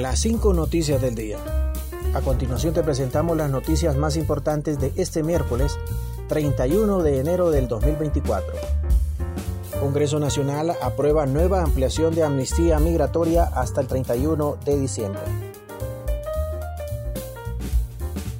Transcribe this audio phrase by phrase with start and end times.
[0.00, 1.36] Las cinco noticias del día.
[2.14, 5.78] A continuación te presentamos las noticias más importantes de este miércoles
[6.28, 8.54] 31 de enero del 2024.
[9.78, 15.20] Congreso Nacional aprueba nueva ampliación de amnistía migratoria hasta el 31 de diciembre.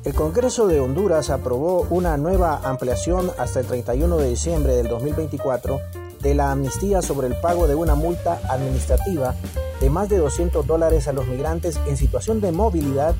[0.05, 5.81] El Congreso de Honduras aprobó una nueva ampliación hasta el 31 de diciembre del 2024
[6.23, 9.35] de la amnistía sobre el pago de una multa administrativa
[9.83, 13.17] de más de 200 dólares a los migrantes en situación de movilidad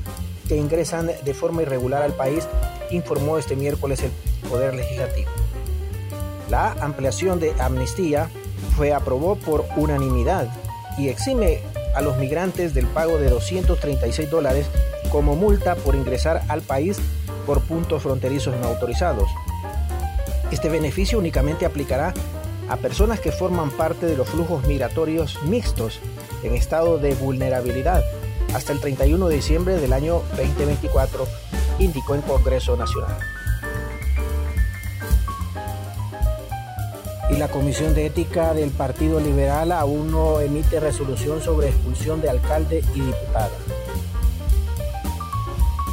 [0.47, 2.47] que ingresan de forma irregular al país,
[2.89, 4.11] informó este miércoles el
[4.49, 5.29] Poder Legislativo.
[6.49, 8.29] La ampliación de amnistía
[8.77, 10.47] fue aprobó por unanimidad
[10.97, 11.59] y exime
[11.95, 14.67] a los migrantes del pago de 236 dólares
[15.11, 16.97] como multa por ingresar al país
[17.45, 19.29] por puntos fronterizos no autorizados.
[20.49, 22.13] Este beneficio únicamente aplicará
[22.69, 25.99] a personas que forman parte de los flujos migratorios mixtos
[26.43, 28.03] en estado de vulnerabilidad
[28.53, 31.27] hasta el 31 de diciembre del año 2024,
[31.79, 33.17] indicó en Congreso Nacional.
[37.29, 42.29] Y la Comisión de Ética del Partido Liberal aún no emite resolución sobre expulsión de
[42.29, 43.49] alcalde y diputada.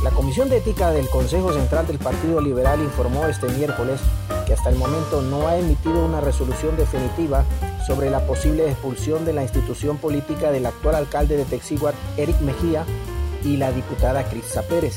[0.03, 4.01] La Comisión de Ética del Consejo Central del Partido Liberal informó este miércoles
[4.47, 7.45] que hasta el momento no ha emitido una resolución definitiva
[7.87, 12.87] sobre la posible expulsión de la institución política del actual alcalde de Texiguat, Eric Mejía,
[13.45, 14.97] y la diputada Crista Pérez.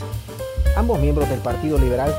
[0.77, 2.15] Ambos miembros del Partido Liberal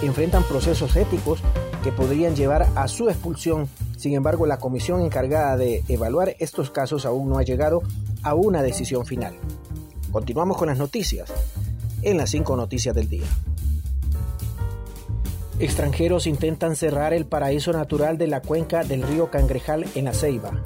[0.00, 1.40] enfrentan procesos éticos
[1.82, 3.68] que podrían llevar a su expulsión.
[3.96, 7.82] Sin embargo, la comisión encargada de evaluar estos casos aún no ha llegado
[8.22, 9.34] a una decisión final.
[10.12, 11.32] Continuamos con las noticias
[12.02, 13.26] en las cinco noticias del día.
[15.58, 20.62] Extranjeros intentan cerrar el paraíso natural de la cuenca del río Cangrejal en la Ceiba.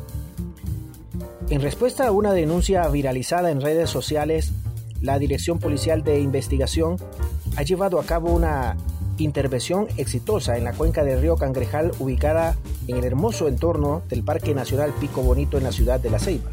[1.50, 4.52] En respuesta a una denuncia viralizada en redes sociales,
[5.00, 6.96] la Dirección Policial de Investigación
[7.56, 8.77] ha llevado a cabo una
[9.18, 12.56] intervención exitosa en la cuenca del río Cangrejal ubicada
[12.86, 16.51] en el hermoso entorno del Parque Nacional Pico Bonito en la ciudad de La Ceiba.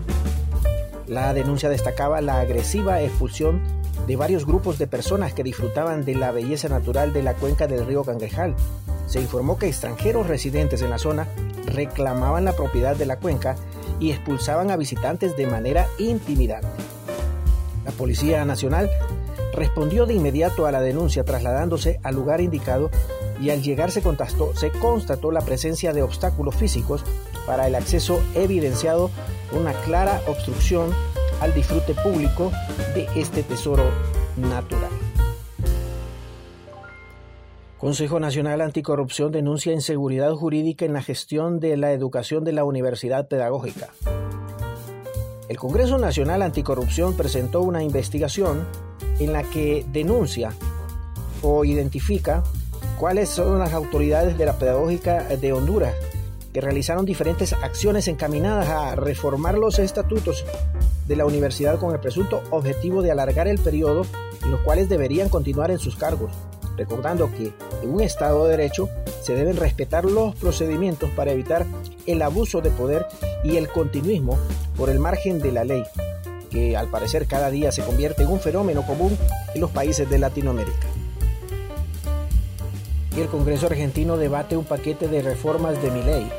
[1.08, 3.62] La denuncia destacaba la agresiva expulsión
[4.08, 7.86] de varios grupos de personas que disfrutaban de la belleza natural de la cuenca del
[7.86, 8.56] río Cangrejal.
[9.08, 11.28] Se informó que extranjeros residentes en la zona
[11.66, 13.56] reclamaban la propiedad de la cuenca
[14.00, 16.68] y expulsaban a visitantes de manera intimidante.
[17.86, 18.90] La Policía Nacional
[19.54, 22.90] respondió de inmediato a la denuncia trasladándose al lugar indicado
[23.42, 27.04] y al llegar se, constató la presencia de obstáculos físicos
[27.46, 29.10] para el acceso evidenciado
[29.52, 30.92] una clara obstrucción
[31.42, 32.52] al disfrute público
[32.96, 33.84] de este tesoro
[34.38, 34.92] natural.
[37.78, 43.28] Consejo Nacional Anticorrupción denuncia inseguridad jurídica en la gestión de la educación de la Universidad
[43.28, 43.90] Pedagógica.
[45.50, 48.68] El Congreso Nacional Anticorrupción presentó una investigación
[49.20, 50.54] en la que denuncia
[51.42, 52.44] o identifica
[53.00, 55.96] cuáles son las autoridades de la Pedagógica de Honduras
[56.54, 60.46] que realizaron diferentes acciones encaminadas a reformar los estatutos
[61.08, 64.06] de la universidad con el presunto objetivo de alargar el periodo
[64.44, 66.32] en los cuales deberían continuar en sus cargos,
[66.78, 67.54] recordando que
[67.84, 68.90] en un Estado de Derecho
[69.22, 71.66] se deben respetar los procedimientos para evitar
[72.06, 73.06] el abuso de poder
[73.44, 74.38] y el continuismo
[74.76, 75.84] por el margen de la ley,
[76.50, 79.18] que al parecer cada día se convierte en un fenómeno común
[79.54, 80.88] en los países de Latinoamérica.
[83.16, 86.30] Y el Congreso argentino debate un paquete de reformas de mi ley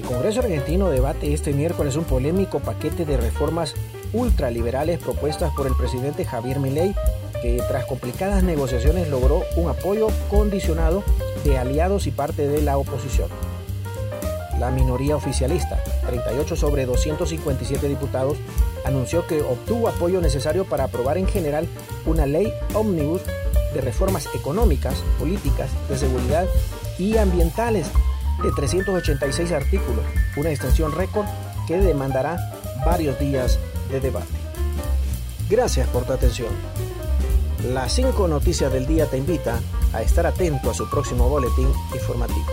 [0.00, 3.74] el Congreso argentino debate este miércoles un polémico paquete de reformas
[4.14, 6.94] ultraliberales propuestas por el presidente Javier Milei,
[7.42, 11.04] que tras complicadas negociaciones logró un apoyo condicionado
[11.44, 13.28] de aliados y parte de la oposición.
[14.58, 18.38] La minoría oficialista, 38 sobre 257 diputados,
[18.86, 21.66] anunció que obtuvo apoyo necesario para aprobar en general
[22.06, 23.20] una ley ómnibus
[23.74, 26.46] de reformas económicas, políticas, de seguridad
[26.98, 27.88] y ambientales
[28.42, 30.04] de 386 artículos,
[30.36, 31.26] una extensión récord
[31.66, 32.36] que demandará
[32.84, 33.58] varios días
[33.90, 34.26] de debate.
[35.48, 36.50] Gracias por tu atención.
[37.72, 39.60] Las 5 noticias del día te invita
[39.92, 42.46] a estar atento a su próximo boletín informativo.